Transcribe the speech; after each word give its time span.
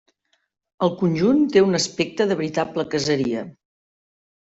El 0.85 0.91
conjunt 1.01 1.43
té 1.55 1.61
un 1.65 1.79
aspecte 1.79 2.27
de 2.31 2.37
veritable 2.39 2.87
caseria. 2.95 3.45